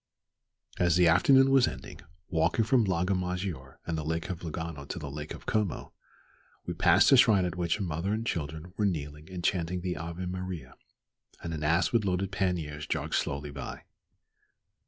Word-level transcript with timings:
As 0.79 0.95
the 0.95 1.07
afternoon 1.07 1.51
was 1.51 1.67
ending 1.67 2.01
walking 2.27 2.65
from 2.65 2.85
Lago 2.85 3.13
Maggiore 3.13 3.77
and 3.85 3.95
the 3.95 4.03
Lake 4.03 4.31
of 4.31 4.39
Lugano 4.43 4.83
to 4.85 4.97
the 4.97 5.11
Lake 5.11 5.35
of 5.35 5.45
Como 5.45 5.93
we 6.65 6.73
passed 6.73 7.11
a 7.11 7.17
shrine 7.17 7.45
at 7.45 7.55
which 7.55 7.77
a 7.77 7.83
mother 7.83 8.11
and 8.11 8.25
children 8.25 8.73
were 8.77 8.85
kneeling 8.87 9.29
and 9.29 9.43
chanting 9.43 9.81
the 9.81 9.95
Ave 9.97 10.25
Maria, 10.25 10.73
and 11.43 11.53
an 11.53 11.61
ass 11.63 11.91
with 11.91 12.03
loaded 12.03 12.31
panniers 12.31 12.87
jogged 12.87 13.13
slowly 13.13 13.51
by. 13.51 13.83